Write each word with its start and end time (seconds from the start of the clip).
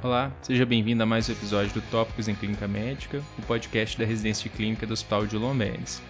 Olá, 0.00 0.32
seja 0.42 0.64
bem-vindo 0.64 1.02
a 1.02 1.06
mais 1.06 1.28
um 1.28 1.32
episódio 1.32 1.72
do 1.72 1.82
Tópicos 1.90 2.28
em 2.28 2.34
Clínica 2.34 2.68
Médica, 2.68 3.20
o 3.36 3.42
podcast 3.42 3.98
da 3.98 4.04
residência 4.04 4.48
de 4.48 4.56
clínica 4.56 4.86
do 4.86 4.92
Hospital 4.92 5.26
de 5.26 5.36
Lomberes. 5.36 6.00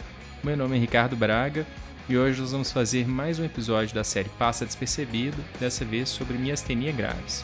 Meu 0.45 0.54
nome 0.59 0.77
é 0.77 0.79
Ricardo 0.79 1.17
Braga 1.17 1.67
e 2.06 2.19
hoje 2.19 2.38
nós 2.38 2.53
vamos 2.53 2.71
fazer 2.71 3.09
mais 3.09 3.38
um 3.38 3.46
episódio 3.46 3.95
da 3.95 4.04
série 4.04 4.29
Passa 4.38 4.66
Despercebido, 4.66 5.43
dessa 5.59 5.87
vez 5.87 6.11
sobre 6.11 6.37
miastenia 6.37 6.93
graves. 6.93 7.43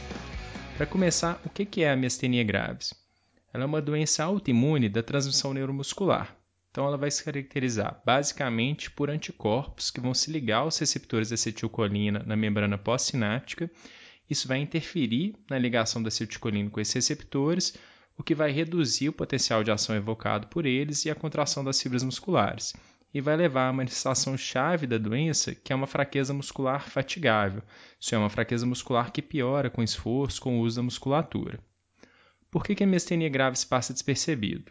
Para 0.77 0.85
começar, 0.85 1.41
o 1.47 1.49
que 1.49 1.83
é 1.83 1.91
a 1.91 1.97
miastenia 1.97 2.45
graves? 2.45 2.93
Ela 3.51 3.65
é 3.65 3.67
uma 3.67 3.81
doença 3.81 4.23
autoimune 4.23 4.91
da 4.91 5.03
transmissão 5.03 5.55
neuromuscular. 5.55 6.37
Então, 6.71 6.87
ela 6.87 6.99
vai 6.99 7.11
se 7.11 7.25
caracterizar 7.25 8.03
basicamente 8.05 8.91
por 8.91 9.09
anticorpos 9.09 9.91
que 9.91 10.01
vão 10.01 10.13
se 10.13 10.31
ligar 10.31 10.59
aos 10.59 10.77
receptores 10.77 11.29
de 11.29 11.35
acetilcolina 11.35 12.23
na 12.27 12.37
membrana 12.37 12.77
pós-sináptica 12.77 13.71
isso 14.29 14.49
vai 14.49 14.59
interferir 14.59 15.35
na 15.49 15.59
ligação 15.59 16.03
da 16.03 16.09
acetilcolina 16.09 16.71
com 16.71 16.81
esses 16.81 16.95
receptores, 16.95 17.75
o 18.17 18.23
que 18.23 18.35
vai 18.35 18.51
reduzir 18.51 19.09
o 19.09 19.13
potencial 19.13 19.63
de 19.63 19.71
ação 19.71 19.95
evocado 19.95 20.47
por 20.47 20.67
eles 20.67 21.05
e 21.05 21.11
a 21.11 21.15
contração 21.15 21.65
das 21.65 21.81
fibras 21.81 22.03
musculares, 22.03 22.73
e 23.13 23.21
vai 23.21 23.37
levar 23.37 23.69
à 23.69 23.73
manifestação 23.73 24.37
chave 24.37 24.87
da 24.87 24.99
doença, 24.99 25.55
que 25.55 25.73
é 25.73 25.77
uma 25.77 25.87
fraqueza 25.87 26.33
muscular 26.33 26.89
fatigável. 26.89 27.63
Isso 28.01 28.15
é 28.15 28.19
uma 28.19 28.31
fraqueza 28.31 28.67
muscular 28.67 29.13
que 29.13 29.23
piora 29.23 29.71
com 29.71 29.83
esforço, 29.83 30.41
com 30.41 30.59
o 30.59 30.63
uso 30.63 30.77
da 30.77 30.83
musculatura. 30.83 31.61
Por 32.51 32.65
que, 32.65 32.75
que 32.75 32.85
a 32.85 32.87
miastenia 32.87 33.29
grave 33.29 33.59
passa 33.67 33.93
despercebido? 33.93 34.71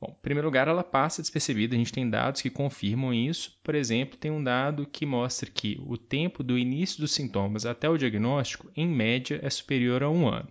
Bom, 0.00 0.14
em 0.16 0.22
primeiro 0.22 0.46
lugar, 0.46 0.68
ela 0.68 0.84
passa 0.84 1.20
despercebida, 1.20 1.74
a 1.74 1.78
gente 1.78 1.92
tem 1.92 2.08
dados 2.08 2.40
que 2.40 2.50
confirmam 2.50 3.12
isso. 3.12 3.58
Por 3.64 3.74
exemplo, 3.74 4.16
tem 4.16 4.30
um 4.30 4.42
dado 4.42 4.86
que 4.86 5.04
mostra 5.04 5.50
que 5.50 5.80
o 5.84 5.98
tempo 5.98 6.44
do 6.44 6.56
início 6.56 7.00
dos 7.00 7.12
sintomas 7.12 7.66
até 7.66 7.88
o 7.88 7.96
diagnóstico, 7.96 8.70
em 8.76 8.86
média, 8.86 9.40
é 9.42 9.50
superior 9.50 10.04
a 10.04 10.10
um 10.10 10.28
ano. 10.28 10.48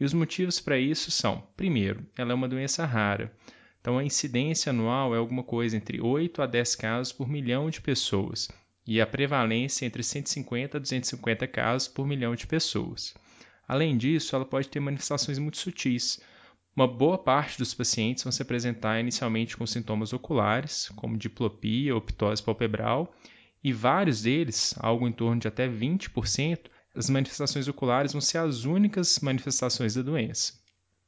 E 0.00 0.04
os 0.04 0.12
motivos 0.12 0.58
para 0.58 0.76
isso 0.76 1.12
são: 1.12 1.46
primeiro, 1.56 2.04
ela 2.16 2.32
é 2.32 2.34
uma 2.34 2.48
doença 2.48 2.84
rara. 2.84 3.32
Então, 3.80 3.96
a 3.96 4.04
incidência 4.04 4.70
anual 4.70 5.14
é 5.14 5.18
alguma 5.18 5.44
coisa 5.44 5.76
entre 5.76 6.00
8 6.00 6.42
a 6.42 6.46
10 6.46 6.74
casos 6.74 7.12
por 7.12 7.28
milhão 7.28 7.70
de 7.70 7.80
pessoas, 7.80 8.48
e 8.84 9.00
a 9.00 9.06
prevalência 9.06 9.86
entre 9.86 10.02
150 10.02 10.78
a 10.78 10.80
250 10.80 11.46
casos 11.46 11.86
por 11.86 12.06
milhão 12.06 12.34
de 12.34 12.46
pessoas. 12.46 13.14
Além 13.68 13.96
disso, 13.96 14.34
ela 14.34 14.44
pode 14.44 14.68
ter 14.68 14.80
manifestações 14.80 15.38
muito 15.38 15.58
sutis 15.58 16.20
uma 16.76 16.88
boa 16.88 17.16
parte 17.16 17.56
dos 17.58 17.72
pacientes 17.72 18.24
vão 18.24 18.32
se 18.32 18.42
apresentar 18.42 18.98
inicialmente 18.98 19.56
com 19.56 19.66
sintomas 19.66 20.12
oculares, 20.12 20.90
como 20.96 21.16
diplopia 21.16 21.94
ou 21.94 22.00
ptose 22.00 22.42
palpebral, 22.42 23.14
e 23.62 23.72
vários 23.72 24.22
deles, 24.22 24.74
algo 24.78 25.06
em 25.06 25.12
torno 25.12 25.40
de 25.40 25.48
até 25.48 25.68
20%, 25.68 26.66
as 26.96 27.08
manifestações 27.08 27.68
oculares 27.68 28.12
vão 28.12 28.20
ser 28.20 28.38
as 28.38 28.64
únicas 28.64 29.18
manifestações 29.20 29.94
da 29.94 30.02
doença. 30.02 30.52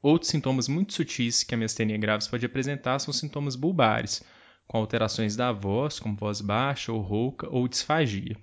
Outros 0.00 0.30
sintomas 0.30 0.68
muito 0.68 0.92
sutis 0.92 1.42
que 1.42 1.54
a 1.54 1.58
miastenia 1.58 1.98
graves 1.98 2.28
pode 2.28 2.46
apresentar 2.46 2.98
são 2.98 3.12
sintomas 3.12 3.56
bulbares, 3.56 4.22
com 4.66 4.78
alterações 4.78 5.36
da 5.36 5.52
voz, 5.52 5.98
como 5.98 6.16
voz 6.16 6.40
baixa 6.40 6.92
ou 6.92 7.00
rouca 7.00 7.48
ou 7.50 7.66
disfagia. 7.66 8.36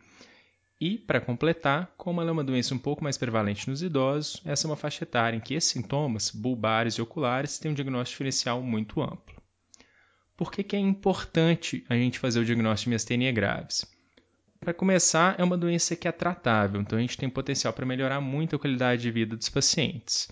E, 0.86 0.98
para 0.98 1.22
completar, 1.22 1.94
como 1.96 2.20
ela 2.20 2.30
é 2.30 2.34
uma 2.34 2.44
doença 2.44 2.76
um 2.76 2.78
pouco 2.78 3.02
mais 3.02 3.18
prevalente 3.18 3.70
nos 3.70 3.82
idosos, 3.82 4.42
essa 4.44 4.68
é 4.68 4.70
uma 4.70 4.76
faixa 4.76 5.06
etária 5.06 5.38
em 5.38 5.40
que 5.40 5.54
esses 5.54 5.72
sintomas, 5.72 6.30
bulbares 6.30 6.96
e 6.96 7.02
oculares, 7.02 7.58
têm 7.58 7.72
um 7.72 7.74
diagnóstico 7.74 8.16
diferencial 8.16 8.62
muito 8.62 9.02
amplo. 9.02 9.42
Por 10.36 10.52
que, 10.52 10.62
que 10.62 10.76
é 10.76 10.80
importante 10.80 11.86
a 11.88 11.96
gente 11.96 12.20
fazer 12.20 12.42
o 12.42 12.44
diagnóstico 12.44 12.88
de 12.88 12.90
miastenia 12.90 13.32
graves? 13.32 13.86
Para 14.60 14.74
começar, 14.74 15.40
é 15.40 15.44
uma 15.46 15.58
doença 15.58 15.96
que 15.96 16.06
é 16.06 16.12
tratável, 16.12 16.82
então 16.82 16.98
a 16.98 17.02
gente 17.02 17.18
tem 17.18 17.30
potencial 17.30 17.72
para 17.72 17.86
melhorar 17.86 18.20
muito 18.20 18.58
a 18.58 18.60
qualidade 18.60 19.04
de 19.04 19.10
vida 19.10 19.38
dos 19.38 19.48
pacientes. 19.48 20.28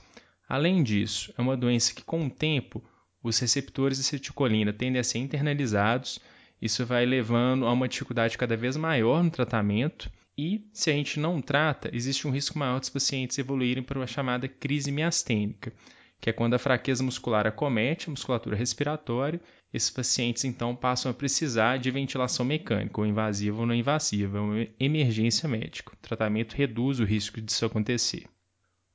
Além 0.50 0.84
disso, 0.84 1.34
é 1.38 1.42
uma 1.42 1.56
doença 1.56 1.94
que, 1.94 2.04
com 2.04 2.26
o 2.26 2.30
tempo, 2.30 2.84
os 3.24 3.40
receptores 3.40 4.00
de 4.00 4.04
acetilcolina 4.04 4.74
tendem 4.74 5.00
a 5.00 5.04
ser 5.06 5.20
internalizados, 5.20 6.20
isso 6.62 6.86
vai 6.86 7.06
levando 7.06 7.66
a 7.66 7.72
uma 7.72 7.88
dificuldade 7.88 8.38
cada 8.38 8.58
vez 8.58 8.76
maior 8.76 9.24
no 9.24 9.32
tratamento 9.32 10.12
e, 10.44 10.68
se 10.74 10.90
a 10.90 10.94
gente 10.94 11.20
não 11.20 11.40
trata, 11.40 11.96
existe 11.96 12.28
um 12.28 12.32
risco 12.32 12.58
maior 12.58 12.80
dos 12.80 12.90
pacientes 12.90 13.38
evoluírem 13.38 13.84
para 13.84 14.00
uma 14.00 14.08
chamada 14.08 14.48
crise 14.48 14.92
miastênica, 14.92 15.72
que 16.20 16.32
é 16.32 16.34
quando 16.34 16.56
a 16.56 16.60
fraqueza 16.60 17.04
muscular 17.04 17.46
acomete 17.46 18.08
a 18.08 18.10
musculatura 18.10 18.56
respiratória. 18.56 19.40
Esses 19.72 19.92
pacientes 19.92 20.44
então 20.44 20.76
passam 20.76 21.12
a 21.12 21.14
precisar 21.14 21.78
de 21.78 21.92
ventilação 21.92 22.44
mecânica, 22.44 23.00
ou 23.00 23.06
invasiva 23.06 23.60
ou 23.60 23.68
não 23.68 23.76
invasiva, 23.76 24.40
é 24.40 24.42
uma 24.42 24.68
emergência 24.80 25.48
médica. 25.48 25.94
O 25.94 25.98
tratamento 25.98 26.56
reduz 26.56 27.00
o 27.00 27.06
risco 27.06 27.40
disso 27.40 27.64
acontecer. 27.64 28.26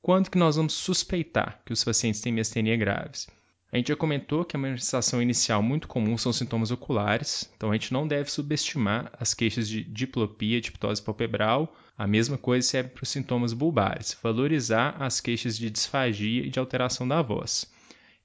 Quando 0.02 0.30
que 0.30 0.38
nós 0.38 0.56
vamos 0.56 0.72
suspeitar 0.72 1.62
que 1.64 1.72
os 1.72 1.84
pacientes 1.84 2.20
têm 2.20 2.32
miastenia 2.32 2.76
graves? 2.76 3.28
A 3.76 3.78
gente 3.78 3.88
já 3.88 3.96
comentou 3.96 4.42
que 4.42 4.56
a 4.56 4.58
manifestação 4.58 5.20
inicial 5.20 5.62
muito 5.62 5.86
comum 5.86 6.16
são 6.16 6.32
sintomas 6.32 6.70
oculares, 6.70 7.52
então 7.54 7.70
a 7.70 7.74
gente 7.74 7.92
não 7.92 8.08
deve 8.08 8.30
subestimar 8.30 9.12
as 9.20 9.34
queixas 9.34 9.68
de 9.68 9.84
diplopia, 9.84 10.62
de 10.62 10.72
ptose 10.72 11.02
palpebral. 11.02 11.76
A 11.98 12.06
mesma 12.06 12.38
coisa 12.38 12.66
serve 12.66 12.88
para 12.88 13.02
os 13.02 13.10
sintomas 13.10 13.52
bulbares, 13.52 14.16
valorizar 14.22 14.96
as 14.98 15.20
queixas 15.20 15.58
de 15.58 15.68
disfagia 15.68 16.46
e 16.46 16.48
de 16.48 16.58
alteração 16.58 17.06
da 17.06 17.20
voz. 17.20 17.70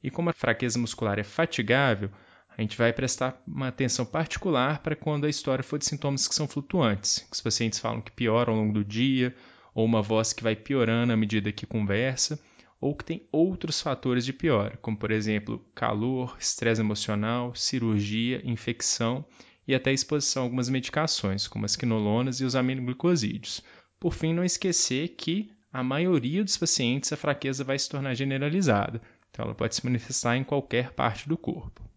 E 0.02 0.10
como 0.10 0.30
a 0.30 0.34
fraqueza 0.34 0.80
muscular 0.80 1.20
é 1.20 1.24
fatigável, 1.24 2.10
a 2.58 2.62
gente 2.62 2.78
vai 2.78 2.94
prestar 2.94 3.44
uma 3.46 3.68
atenção 3.68 4.06
particular 4.06 4.80
para 4.80 4.96
quando 4.96 5.26
a 5.26 5.30
história 5.30 5.66
for 5.66 5.78
de 5.78 5.86
sintomas 5.86 6.30
que 6.30 6.36
são 6.36 6.48
flutuantes, 6.48 7.28
que 7.30 7.36
os 7.36 7.42
pacientes 7.42 7.78
falam 7.78 8.00
que 8.00 8.12
pioram 8.12 8.54
ao 8.54 8.60
longo 8.62 8.74
do 8.74 8.86
dia, 8.86 9.36
ou 9.76 9.84
uma 9.84 10.02
voz 10.02 10.32
que 10.32 10.44
vai 10.44 10.56
piorando 10.56 11.12
à 11.12 11.18
medida 11.18 11.52
que 11.52 11.66
conversa 11.66 12.40
ou 12.82 12.96
que 12.96 13.06
tem 13.06 13.28
outros 13.32 13.80
fatores 13.80 14.26
de 14.26 14.34
piora, 14.34 14.76
como 14.82 14.98
por 14.98 15.12
exemplo 15.12 15.64
calor, 15.76 16.36
estresse 16.40 16.82
emocional, 16.82 17.54
cirurgia, 17.54 18.42
infecção 18.44 19.24
e 19.68 19.76
até 19.76 19.94
exposição 19.94 20.42
a 20.42 20.46
algumas 20.46 20.68
medicações, 20.68 21.48
como 21.48 21.64
as 21.64 21.76
quinolonas 21.76 22.42
e 22.42 22.44
os 22.44 22.56
aminoglicosídeos. 22.56 23.62
Por 24.00 24.16
fim, 24.16 24.34
não 24.34 24.44
esquecer 24.44 25.10
que 25.10 25.52
a 25.72 25.84
maioria 25.84 26.44
dos 26.44 26.58
pacientes 26.58 27.14
a 27.14 27.18
fraqueza 27.18 27.64
vai 27.64 27.78
se 27.78 27.88
tornar 27.88 28.16
generalizada, 28.16 29.00
então 29.30 29.46
ela 29.46 29.56
pode 29.56 29.76
se 29.76 29.86
manifestar 29.86 30.36
em 30.36 30.44
qualquer 30.44 30.92
parte 30.92 31.30
do 31.30 31.38
corpo. 31.38 31.88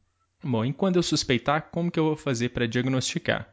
Bom, 0.42 0.62
e 0.66 0.72
quando 0.74 0.96
eu 0.96 1.02
suspeitar, 1.02 1.70
como 1.70 1.90
que 1.90 1.98
eu 1.98 2.04
vou 2.04 2.16
fazer 2.16 2.50
para 2.50 2.68
diagnosticar? 2.68 3.48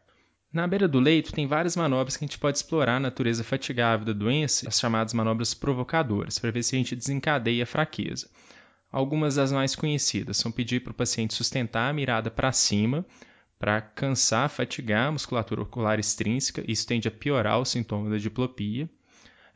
Na 0.53 0.67
beira 0.67 0.85
do 0.85 0.99
leito 0.99 1.31
tem 1.31 1.47
várias 1.47 1.77
manobras 1.77 2.17
que 2.17 2.25
a 2.25 2.27
gente 2.27 2.37
pode 2.37 2.57
explorar 2.57 2.97
a 2.97 2.99
natureza 2.99 3.41
fatigável 3.41 4.05
da 4.05 4.11
doença, 4.11 4.67
as 4.67 4.77
chamadas 4.77 5.13
manobras 5.13 5.53
provocadoras, 5.53 6.37
para 6.37 6.51
ver 6.51 6.61
se 6.61 6.75
a 6.75 6.77
gente 6.77 6.93
desencadeia 6.93 7.63
a 7.63 7.65
fraqueza. 7.65 8.29
Algumas 8.91 9.35
das 9.35 9.53
mais 9.53 9.77
conhecidas 9.77 10.35
são 10.35 10.51
pedir 10.51 10.81
para 10.81 10.91
o 10.91 10.93
paciente 10.93 11.33
sustentar 11.33 11.89
a 11.89 11.93
mirada 11.93 12.29
para 12.29 12.51
cima, 12.51 13.05
para 13.57 13.79
cansar, 13.79 14.49
fatigar 14.49 15.07
a 15.07 15.11
musculatura 15.13 15.61
ocular 15.61 15.97
extrínseca, 15.99 16.61
isso 16.67 16.85
tende 16.85 17.07
a 17.07 17.11
piorar 17.11 17.57
os 17.57 17.69
sintomas 17.69 18.11
da 18.11 18.17
diplopia. 18.17 18.89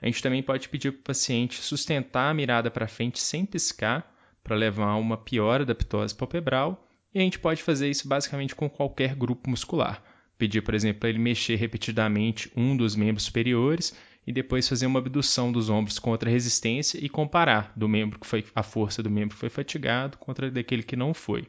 A 0.01 0.05
gente 0.05 0.23
também 0.23 0.41
pode 0.41 0.69
pedir 0.69 0.91
para 0.91 0.99
o 0.99 1.03
paciente 1.03 1.61
sustentar 1.61 2.31
a 2.31 2.33
mirada 2.33 2.71
para 2.71 2.87
frente 2.87 3.19
sem 3.19 3.45
piscar, 3.45 4.15
para 4.41 4.55
levar 4.55 4.91
a 4.91 4.95
uma 4.95 5.17
piora 5.17 5.65
da 5.65 5.75
ptose 5.75 6.15
palpebral, 6.15 6.87
e 7.13 7.19
a 7.19 7.21
gente 7.21 7.37
pode 7.37 7.61
fazer 7.61 7.89
isso 7.89 8.07
basicamente 8.07 8.55
com 8.55 8.69
qualquer 8.69 9.13
grupo 9.13 9.49
muscular 9.49 10.01
pedir, 10.37 10.61
por 10.61 10.73
exemplo, 10.73 11.01
para 11.01 11.09
ele 11.09 11.19
mexer 11.19 11.55
repetidamente 11.55 12.51
um 12.55 12.75
dos 12.75 12.95
membros 12.95 13.23
superiores 13.25 13.95
e 14.27 14.31
depois 14.31 14.67
fazer 14.67 14.85
uma 14.85 14.99
abdução 14.99 15.51
dos 15.51 15.69
ombros 15.69 15.99
contra 15.99 16.29
a 16.29 16.31
resistência 16.31 17.03
e 17.03 17.07
comparar 17.07 17.71
do 17.75 17.87
membro 17.87 18.19
que 18.19 18.27
foi 18.27 18.43
a 18.55 18.63
força 18.63 19.03
do 19.03 19.09
membro 19.09 19.35
que 19.35 19.39
foi 19.39 19.49
fatigado 19.49 20.17
contra 20.17 20.49
daquele 20.49 20.83
que 20.83 20.95
não 20.95 21.13
foi. 21.13 21.47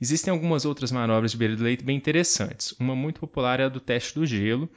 Existem 0.00 0.30
algumas 0.30 0.64
outras 0.64 0.92
manobras 0.92 1.30
de 1.30 1.38
beira 1.38 1.56
do 1.56 1.64
leito 1.64 1.84
bem 1.84 1.96
interessantes. 1.96 2.72
Uma 2.78 2.94
muito 2.94 3.20
popular 3.20 3.60
é 3.60 3.64
a 3.64 3.68
do 3.68 3.80
teste 3.80 4.14
do 4.14 4.26
gelo. 4.26 4.68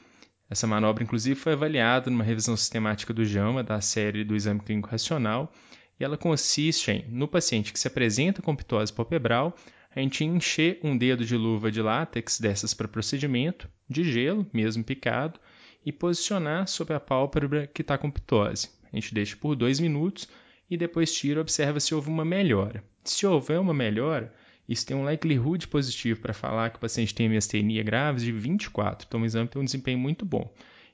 Essa 0.49 0.65
manobra, 0.65 1.03
inclusive, 1.03 1.39
foi 1.39 1.53
avaliada 1.53 2.09
numa 2.09 2.23
revisão 2.23 2.55
sistemática 2.55 3.13
do 3.13 3.25
JAMA, 3.25 3.63
da 3.63 3.81
série 3.81 4.23
do 4.23 4.35
exame 4.35 4.61
clínico 4.61 4.89
racional, 4.89 5.51
e 5.99 6.03
ela 6.03 6.17
consiste 6.17 6.89
em, 6.89 7.05
no 7.09 7.27
paciente 7.27 7.73
que 7.73 7.79
se 7.79 7.87
apresenta 7.87 8.41
com 8.41 8.55
pitose 8.55 8.93
palpebral, 8.93 9.55
a 9.99 10.01
gente 10.01 10.23
encher 10.23 10.79
um 10.81 10.97
dedo 10.97 11.25
de 11.25 11.35
luva 11.35 11.69
de 11.69 11.81
látex 11.81 12.39
dessas 12.39 12.73
para 12.73 12.87
procedimento, 12.87 13.69
de 13.89 14.03
gelo, 14.03 14.47
mesmo 14.53 14.83
picado, 14.83 15.39
e 15.85 15.91
posicionar 15.91 16.67
sobre 16.67 16.93
a 16.93 16.99
pálpebra 16.99 17.67
que 17.67 17.81
está 17.81 17.97
com 17.97 18.09
pitose. 18.09 18.69
A 18.91 18.95
gente 18.95 19.13
deixa 19.13 19.35
por 19.35 19.55
dois 19.55 19.79
minutos 19.79 20.27
e 20.69 20.77
depois 20.77 21.13
tira 21.13 21.39
e 21.39 21.41
observa 21.41 21.79
se 21.79 21.93
houve 21.93 22.09
uma 22.09 22.23
melhora. 22.23 22.83
Se 23.03 23.25
houver 23.25 23.59
uma 23.59 23.73
melhora, 23.73 24.33
isso 24.67 24.85
tem 24.85 24.95
um 24.95 25.03
likelihood 25.03 25.67
positivo 25.67 26.21
para 26.21 26.33
falar 26.33 26.69
que 26.69 26.77
o 26.77 26.81
paciente 26.81 27.13
tem 27.13 27.27
miastenia 27.27 27.83
grave 27.83 28.23
de 28.23 28.31
24, 28.31 29.05
então 29.05 29.21
o 29.21 29.25
exame 29.25 29.49
tem 29.49 29.61
um 29.61 29.65
desempenho 29.65 29.99
muito 29.99 30.25
bom. 30.25 30.49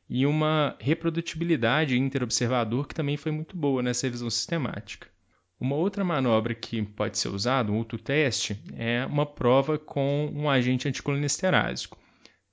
E 0.10 0.26
uma 0.26 0.76
reprodutibilidade 0.80 1.98
interobservador 1.98 2.88
que 2.88 2.96
também 2.96 3.18
foi 3.18 3.32
muito 3.32 3.56
boa 3.56 3.84
nessa 3.84 4.08
revisão 4.08 4.30
sistemática. 4.30 5.08
Uma 5.58 5.78
outra 5.78 6.04
manobra 6.04 6.54
que 6.54 6.82
pode 6.82 7.18
ser 7.18 7.30
usada, 7.30 7.72
um 7.72 7.78
outro 7.78 7.98
teste, 7.98 8.62
é 8.76 9.06
uma 9.06 9.26
prova 9.26 9.80
com 9.80 10.30
um 10.34 10.50
agente 10.50 10.88
anticolinesterásico. 10.88 11.98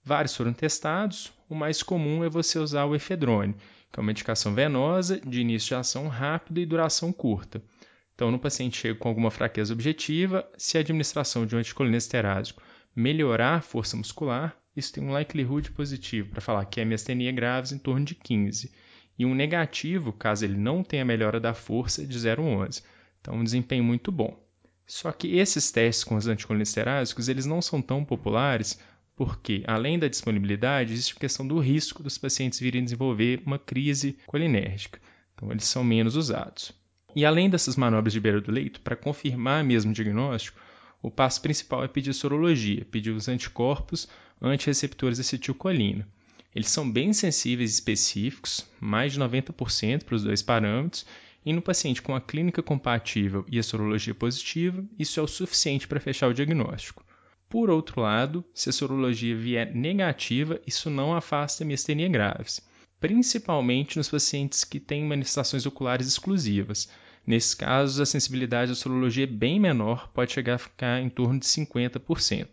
Vários 0.04 0.36
foram 0.36 0.52
testados, 0.52 1.32
o 1.48 1.54
mais 1.54 1.82
comum 1.82 2.22
é 2.22 2.28
você 2.28 2.58
usar 2.60 2.84
o 2.84 2.94
efedrone, 2.94 3.54
que 3.90 3.98
é 3.98 4.00
uma 4.00 4.06
medicação 4.06 4.54
venosa, 4.54 5.20
de 5.20 5.40
início 5.40 5.70
de 5.70 5.74
ação 5.74 6.06
rápido 6.06 6.60
e 6.60 6.66
duração 6.66 7.12
curta. 7.12 7.60
Então, 8.14 8.30
no 8.30 8.38
paciente 8.38 8.78
chega 8.78 8.98
com 8.98 9.08
alguma 9.08 9.32
fraqueza 9.32 9.72
objetiva, 9.72 10.48
se 10.56 10.78
a 10.78 10.80
administração 10.80 11.44
de 11.44 11.56
um 11.56 11.58
anticolinesterásico 11.58 12.62
melhorar 12.94 13.56
a 13.56 13.60
força 13.60 13.96
muscular, 13.96 14.56
isso 14.76 14.92
tem 14.92 15.02
um 15.02 15.12
likelihood 15.12 15.72
positivo 15.72 16.30
para 16.30 16.40
falar 16.40 16.64
que 16.66 16.80
é 16.80 16.84
miastenia 16.84 17.32
graves 17.32 17.72
em 17.72 17.78
torno 17.78 18.04
de 18.04 18.14
15, 18.14 18.72
e 19.18 19.26
um 19.26 19.34
negativo 19.34 20.12
caso 20.12 20.44
ele 20.44 20.56
não 20.56 20.82
tenha 20.82 21.04
melhora 21.04 21.40
da 21.40 21.52
força 21.52 22.06
de 22.06 22.18
0,11. 22.18 22.82
Então, 23.22 23.36
um 23.36 23.44
desempenho 23.44 23.84
muito 23.84 24.12
bom. 24.12 24.38
Só 24.84 25.10
que 25.12 25.38
esses 25.38 25.70
testes 25.70 26.04
com 26.04 26.16
os 26.16 26.26
anticolinesteráticos, 26.26 27.28
eles 27.28 27.46
não 27.46 27.62
são 27.62 27.80
tão 27.80 28.04
populares 28.04 28.78
porque, 29.14 29.62
além 29.66 29.98
da 29.98 30.08
disponibilidade, 30.08 30.92
existe 30.92 31.14
a 31.16 31.20
questão 31.20 31.46
do 31.46 31.58
risco 31.58 32.02
dos 32.02 32.18
pacientes 32.18 32.58
virem 32.58 32.82
desenvolver 32.82 33.40
uma 33.46 33.58
crise 33.58 34.18
colinérgica. 34.26 35.00
Então, 35.34 35.50
eles 35.52 35.64
são 35.64 35.84
menos 35.84 36.16
usados. 36.16 36.72
E 37.14 37.24
além 37.24 37.48
dessas 37.48 37.76
manobras 37.76 38.12
de 38.12 38.20
beira 38.20 38.40
do 38.40 38.50
leito, 38.50 38.80
para 38.80 38.96
confirmar 38.96 39.62
mesmo 39.62 39.92
o 39.92 39.94
diagnóstico, 39.94 40.58
o 41.00 41.10
passo 41.10 41.40
principal 41.40 41.84
é 41.84 41.88
pedir 41.88 42.12
sorologia, 42.12 42.84
pedir 42.90 43.10
os 43.10 43.28
anticorpos 43.28 44.08
antirreceptores 44.40 45.18
de 45.18 45.22
acetilcolina. 45.22 46.08
Eles 46.54 46.68
são 46.68 46.90
bem 46.90 47.12
sensíveis 47.12 47.70
e 47.70 47.74
específicos, 47.74 48.66
mais 48.80 49.12
de 49.12 49.20
90% 49.20 50.04
para 50.04 50.14
os 50.14 50.24
dois 50.24 50.42
parâmetros, 50.42 51.06
e 51.44 51.52
no 51.52 51.60
paciente 51.60 52.00
com 52.00 52.14
a 52.14 52.20
clínica 52.20 52.62
compatível 52.62 53.44
e 53.48 53.58
a 53.58 53.62
sorologia 53.62 54.14
positiva, 54.14 54.84
isso 54.98 55.18
é 55.18 55.22
o 55.22 55.28
suficiente 55.28 55.88
para 55.88 56.00
fechar 56.00 56.28
o 56.28 56.34
diagnóstico. 56.34 57.04
Por 57.48 57.68
outro 57.68 58.00
lado, 58.00 58.44
se 58.54 58.70
a 58.70 58.72
sorologia 58.72 59.36
vier 59.36 59.74
negativa, 59.74 60.60
isso 60.66 60.88
não 60.88 61.14
afasta 61.14 61.64
miastenia 61.64 62.08
graves, 62.08 62.60
principalmente 62.98 63.98
nos 63.98 64.08
pacientes 64.08 64.64
que 64.64 64.80
têm 64.80 65.04
manifestações 65.04 65.66
oculares 65.66 66.06
exclusivas. 66.06 66.88
Nesses 67.26 67.52
casos, 67.52 68.00
a 68.00 68.06
sensibilidade 68.06 68.72
à 68.72 68.74
sorologia 68.74 69.24
é 69.24 69.26
bem 69.26 69.60
menor, 69.60 70.08
pode 70.14 70.32
chegar 70.32 70.54
a 70.54 70.58
ficar 70.58 71.02
em 71.02 71.10
torno 71.10 71.38
de 71.38 71.46
50%. 71.46 72.46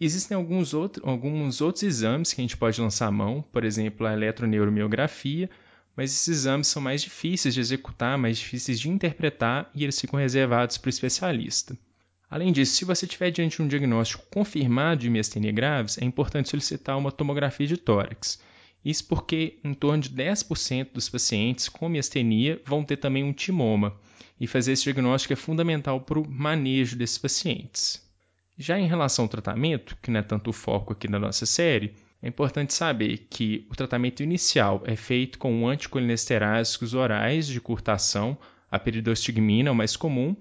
Existem 0.00 0.36
alguns, 0.36 0.74
outro, 0.74 1.08
alguns 1.08 1.60
outros 1.60 1.82
exames 1.82 2.32
que 2.32 2.40
a 2.40 2.44
gente 2.44 2.56
pode 2.56 2.80
lançar 2.80 3.06
a 3.06 3.10
mão, 3.10 3.42
por 3.50 3.64
exemplo, 3.64 4.06
a 4.06 4.12
eletroneuromiografia, 4.12 5.50
mas 5.98 6.12
esses 6.12 6.28
exames 6.28 6.68
são 6.68 6.80
mais 6.80 7.02
difíceis 7.02 7.52
de 7.52 7.58
executar, 7.58 8.16
mais 8.16 8.38
difíceis 8.38 8.78
de 8.78 8.88
interpretar 8.88 9.68
e 9.74 9.82
eles 9.82 10.00
ficam 10.00 10.16
reservados 10.16 10.78
para 10.78 10.86
o 10.86 10.90
especialista. 10.90 11.76
Além 12.30 12.52
disso, 12.52 12.76
se 12.76 12.84
você 12.84 13.04
estiver 13.04 13.32
diante 13.32 13.56
de 13.56 13.62
um 13.62 13.66
diagnóstico 13.66 14.24
confirmado 14.30 15.00
de 15.00 15.10
miastenia 15.10 15.50
graves, 15.50 15.98
é 15.98 16.04
importante 16.04 16.50
solicitar 16.50 16.96
uma 16.96 17.10
tomografia 17.10 17.66
de 17.66 17.76
tórax. 17.76 18.40
Isso 18.84 19.08
porque 19.08 19.58
em 19.64 19.74
torno 19.74 20.00
de 20.00 20.10
10% 20.10 20.92
dos 20.92 21.08
pacientes 21.08 21.68
com 21.68 21.88
miastenia 21.88 22.62
vão 22.64 22.84
ter 22.84 22.98
também 22.98 23.24
um 23.24 23.32
timoma, 23.32 23.98
e 24.38 24.46
fazer 24.46 24.74
esse 24.74 24.84
diagnóstico 24.84 25.32
é 25.32 25.36
fundamental 25.36 26.00
para 26.00 26.20
o 26.20 26.30
manejo 26.30 26.96
desses 26.96 27.18
pacientes. 27.18 28.00
Já 28.56 28.78
em 28.78 28.86
relação 28.86 29.24
ao 29.24 29.28
tratamento, 29.28 29.96
que 30.00 30.12
não 30.12 30.20
é 30.20 30.22
tanto 30.22 30.50
o 30.50 30.52
foco 30.52 30.92
aqui 30.92 31.08
da 31.08 31.18
nossa 31.18 31.44
série, 31.44 31.92
é 32.22 32.28
importante 32.28 32.74
saber 32.74 33.26
que 33.30 33.66
o 33.70 33.76
tratamento 33.76 34.22
inicial 34.22 34.82
é 34.84 34.96
feito 34.96 35.38
com 35.38 35.68
anticolinesteráticos 35.68 36.94
orais 36.94 37.46
de 37.46 37.60
curta 37.60 37.92
ação, 37.92 38.36
a 38.70 38.78
peridostigmina 38.78 39.68
é 39.68 39.72
o 39.72 39.74
mais 39.74 39.96
comum, 39.96 40.36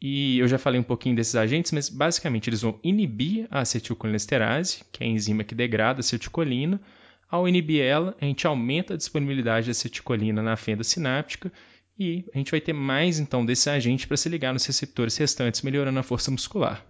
e 0.00 0.38
eu 0.38 0.46
já 0.46 0.58
falei 0.58 0.80
um 0.80 0.84
pouquinho 0.84 1.16
desses 1.16 1.34
agentes, 1.34 1.72
mas 1.72 1.88
basicamente 1.88 2.48
eles 2.48 2.62
vão 2.62 2.78
inibir 2.84 3.48
a 3.50 3.60
acetilcolinesterase, 3.60 4.84
que 4.92 5.02
é 5.02 5.06
a 5.06 5.10
enzima 5.10 5.42
que 5.42 5.56
degrada 5.56 5.98
a 5.98 6.00
acetilcolina. 6.00 6.80
Ao 7.28 7.48
inibir 7.48 7.82
ela, 7.82 8.16
a 8.20 8.24
gente 8.24 8.46
aumenta 8.46 8.94
a 8.94 8.96
disponibilidade 8.96 9.64
de 9.64 9.72
acetilcolina 9.72 10.40
na 10.40 10.56
fenda 10.56 10.84
sináptica 10.84 11.52
e 11.98 12.24
a 12.32 12.38
gente 12.38 12.52
vai 12.52 12.60
ter 12.60 12.72
mais 12.72 13.18
então 13.18 13.44
desse 13.44 13.68
agente 13.68 14.06
para 14.06 14.16
se 14.16 14.28
ligar 14.28 14.52
nos 14.52 14.64
receptores 14.64 15.16
restantes, 15.16 15.62
melhorando 15.62 15.98
a 15.98 16.04
força 16.04 16.30
muscular. 16.30 16.86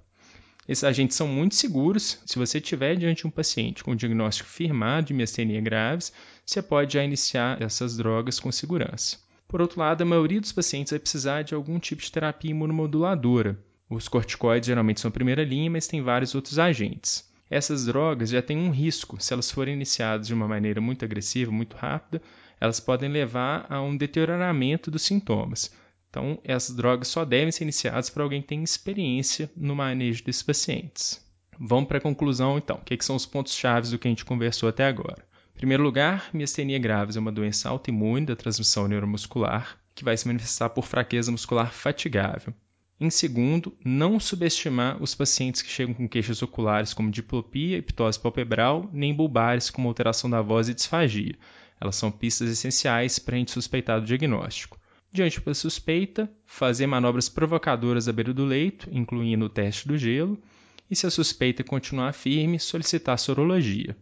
Esses 0.68 0.84
agentes 0.84 1.16
são 1.16 1.26
muito 1.26 1.54
seguros. 1.54 2.20
Se 2.26 2.38
você 2.38 2.60
tiver 2.60 2.94
diante 2.94 3.22
de 3.22 3.26
um 3.26 3.30
paciente 3.30 3.82
com 3.82 3.96
diagnóstico 3.96 4.50
firmado 4.50 5.06
de 5.06 5.14
miastenia 5.14 5.62
graves, 5.62 6.12
você 6.44 6.60
pode 6.60 6.92
já 6.92 7.02
iniciar 7.02 7.62
essas 7.62 7.96
drogas 7.96 8.38
com 8.38 8.52
segurança. 8.52 9.16
Por 9.48 9.62
outro 9.62 9.80
lado, 9.80 10.02
a 10.02 10.04
maioria 10.04 10.42
dos 10.42 10.52
pacientes 10.52 10.90
vai 10.90 11.00
precisar 11.00 11.40
de 11.40 11.54
algum 11.54 11.78
tipo 11.78 12.02
de 12.02 12.12
terapia 12.12 12.50
imunomoduladora. 12.50 13.58
Os 13.88 14.08
corticoides 14.08 14.66
geralmente 14.66 15.00
são 15.00 15.08
a 15.08 15.12
primeira 15.12 15.42
linha, 15.42 15.70
mas 15.70 15.86
tem 15.86 16.02
vários 16.02 16.34
outros 16.34 16.58
agentes. 16.58 17.26
Essas 17.50 17.86
drogas 17.86 18.28
já 18.28 18.42
têm 18.42 18.58
um 18.58 18.70
risco. 18.70 19.16
Se 19.18 19.32
elas 19.32 19.50
forem 19.50 19.72
iniciadas 19.72 20.26
de 20.26 20.34
uma 20.34 20.46
maneira 20.46 20.82
muito 20.82 21.02
agressiva, 21.02 21.50
muito 21.50 21.78
rápida, 21.78 22.20
elas 22.60 22.78
podem 22.78 23.08
levar 23.08 23.64
a 23.70 23.80
um 23.80 23.96
deterioramento 23.96 24.90
dos 24.90 25.00
sintomas. 25.00 25.72
Então, 26.10 26.38
essas 26.42 26.74
drogas 26.74 27.08
só 27.08 27.24
devem 27.24 27.52
ser 27.52 27.64
iniciadas 27.64 28.08
para 28.08 28.22
alguém 28.22 28.40
que 28.40 28.48
tem 28.48 28.62
experiência 28.62 29.50
no 29.56 29.76
manejo 29.76 30.24
desses 30.24 30.42
pacientes. 30.42 31.24
Vamos 31.60 31.88
para 31.88 31.98
a 31.98 32.00
conclusão, 32.02 32.56
então. 32.56 32.76
O 32.76 32.84
que, 32.84 32.96
são 33.04 33.16
os 33.16 33.26
pontos-chave 33.26 33.90
do 33.90 33.98
que 33.98 34.08
a 34.08 34.10
gente 34.10 34.24
conversou 34.24 34.68
até 34.68 34.86
agora? 34.86 35.26
Em 35.54 35.58
primeiro 35.58 35.82
lugar, 35.82 36.30
miastenia 36.32 36.78
graves 36.78 37.16
é 37.16 37.20
uma 37.20 37.32
doença 37.32 37.68
autoimune 37.68 38.26
da 38.26 38.36
transmissão 38.36 38.86
neuromuscular 38.86 39.78
que 39.94 40.04
vai 40.04 40.16
se 40.16 40.28
manifestar 40.28 40.70
por 40.70 40.84
fraqueza 40.84 41.32
muscular 41.32 41.72
fatigável. 41.72 42.54
Em 43.00 43.10
segundo, 43.10 43.76
não 43.84 44.20
subestimar 44.20 45.02
os 45.02 45.14
pacientes 45.14 45.60
que 45.60 45.68
chegam 45.68 45.92
com 45.92 46.08
queixas 46.08 46.40
oculares 46.42 46.94
como 46.94 47.10
diplopia, 47.10 47.82
ptose 47.82 48.18
palpebral, 48.18 48.88
nem 48.92 49.12
bulbares 49.12 49.70
como 49.70 49.88
alteração 49.88 50.30
da 50.30 50.40
voz 50.40 50.68
e 50.68 50.74
disfagia. 50.74 51.34
Elas 51.80 51.96
são 51.96 52.12
pistas 52.12 52.48
essenciais 52.48 53.18
para 53.18 53.34
a 53.34 53.38
gente 53.38 53.50
suspeitar 53.50 54.00
do 54.00 54.06
diagnóstico. 54.06 54.78
Diante 55.10 55.40
da 55.40 55.54
suspeita, 55.54 56.30
fazer 56.44 56.86
manobras 56.86 57.28
provocadoras 57.28 58.08
à 58.08 58.12
beira 58.12 58.34
do 58.34 58.44
leito, 58.44 58.88
incluindo 58.92 59.46
o 59.46 59.48
teste 59.48 59.88
do 59.88 59.96
gelo, 59.96 60.38
e 60.90 60.94
se 60.94 61.06
a 61.06 61.10
suspeita 61.10 61.64
continuar 61.64 62.12
firme, 62.12 62.60
solicitar 62.60 63.18
sorologia. 63.18 63.96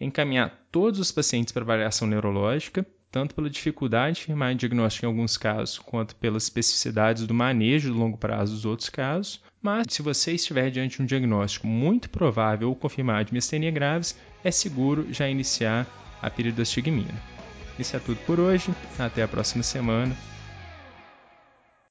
Encaminhar 0.00 0.66
todos 0.70 1.00
os 1.00 1.10
pacientes 1.10 1.52
para 1.52 1.62
avaliação 1.62 2.06
neurológica, 2.06 2.86
tanto 3.10 3.34
pela 3.34 3.50
dificuldade 3.50 4.16
de 4.16 4.24
firmar 4.24 4.54
diagnóstico 4.54 5.06
em 5.06 5.08
alguns 5.08 5.36
casos, 5.36 5.78
quanto 5.78 6.14
pelas 6.16 6.44
especificidades 6.44 7.26
do 7.26 7.34
manejo 7.34 7.92
do 7.92 7.98
longo 7.98 8.18
prazo 8.18 8.54
dos 8.54 8.64
outros 8.64 8.88
casos. 8.88 9.40
Mas, 9.62 9.86
se 9.88 10.02
você 10.02 10.32
estiver 10.32 10.70
diante 10.70 10.98
de 10.98 11.02
um 11.02 11.06
diagnóstico 11.06 11.66
muito 11.66 12.10
provável 12.10 12.68
ou 12.68 12.76
confirmado 12.76 13.26
de 13.26 13.32
miastenia 13.32 13.70
graves, 13.70 14.16
é 14.44 14.50
seguro 14.50 15.06
já 15.12 15.28
iniciar 15.28 15.86
a 16.20 16.30
piridostigmina. 16.30 17.35
Isso 17.78 17.94
é 17.94 18.00
tudo 18.00 18.18
por 18.24 18.40
hoje. 18.40 18.70
Até 18.98 19.22
a 19.22 19.28
próxima 19.28 19.62
semana. 19.62 20.16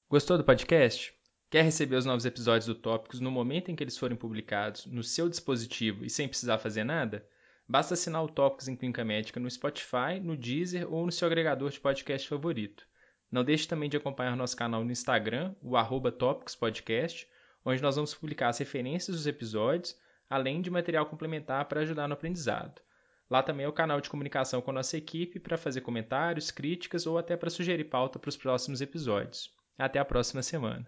Gostou 0.10 0.36
do 0.36 0.44
podcast? 0.44 1.14
Quer 1.52 1.64
receber 1.64 1.96
os 1.96 2.06
novos 2.06 2.26
episódios 2.26 2.66
do 2.66 2.74
Tópicos 2.74 3.20
no 3.20 3.30
momento 3.30 3.70
em 3.70 3.76
que 3.76 3.84
eles 3.84 3.98
forem 3.98 4.18
publicados 4.18 4.88
no 4.88 5.04
seu 5.04 5.30
dispositivo 5.30 6.04
e 6.04 6.10
sem 6.10 6.28
precisar 6.28 6.58
fazer 6.58 6.84
nada? 6.84 7.24
Basta 7.68 7.94
assinar 7.94 8.24
o 8.24 8.28
Tópicos 8.28 8.68
em 8.68 8.76
Clínica 8.76 9.06
Médica 9.06 9.40
no 9.40 9.50
Spotify, 9.50 10.20
no 10.20 10.36
Deezer 10.36 10.92
ou 10.92 11.06
no 11.06 11.12
seu 11.12 11.28
agregador 11.28 11.70
de 11.70 11.80
podcast 11.80 12.28
favorito. 12.28 12.88
Não 13.32 13.44
deixe 13.44 13.68
também 13.68 13.88
de 13.88 13.98
acompanhar 13.98 14.36
nosso 14.36 14.58
canal 14.58 14.84
no 14.84 14.92
Instagram, 14.92 15.54
o 15.62 15.78
arroba 15.78 16.12
Podcast, 16.60 17.28
onde 17.64 17.82
nós 17.82 17.96
vamos 17.96 18.14
publicar 18.14 18.50
as 18.50 18.58
referências 18.58 19.16
dos 19.16 19.28
episódios, 19.28 19.96
além 20.28 20.62
de 20.62 20.72
material 20.72 21.06
complementar 21.06 21.66
para 21.66 21.82
ajudar 21.82 22.08
no 22.08 22.16
aprendizado. 22.16 22.82
Lá 23.30 23.42
também 23.42 23.66
é 23.66 23.70
o 23.70 23.74
canal 23.74 24.00
de 24.00 24.10
comunicação 24.10 24.62
com 24.62 24.72
a 24.72 24.76
nossa 24.76 24.98
equipe 24.98 25.40
para 25.40 25.58
fazer 25.58 25.82
comentários, 25.82 26.52
críticas 26.52 27.08
ou 27.08 27.18
até 27.18 27.36
para 27.36 27.50
sugerir 27.50 27.86
pauta 27.86 28.20
para 28.20 28.30
os 28.30 28.38
próximos 28.38 28.82
episódios. 28.82 29.50
Até 29.78 30.00
a 30.00 30.06
próxima 30.06 30.44
semana. 30.44 30.88